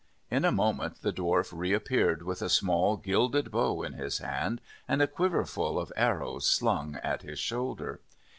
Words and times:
In 0.31 0.45
a 0.45 0.51
moment 0.51 1.03
the 1.03 1.13
Dwarf 1.13 1.53
reappeared 1.55 2.23
with 2.23 2.41
a 2.41 2.49
small, 2.49 2.97
gilded 2.97 3.51
bow 3.51 3.83
in 3.83 3.93
his 3.93 4.17
hand 4.17 4.59
and 4.87 4.99
a 4.99 5.05
quiverful 5.05 5.77
of 5.79 5.93
arrows 5.95 6.47
slung 6.47 6.95
at 7.03 7.21
his 7.21 7.37
shoulder. 7.37 7.99